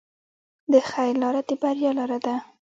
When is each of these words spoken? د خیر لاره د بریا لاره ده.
د 0.71 0.73
خیر 0.89 1.13
لاره 1.23 1.41
د 1.47 1.51
بریا 1.61 1.91
لاره 1.99 2.19
ده. 2.25 2.35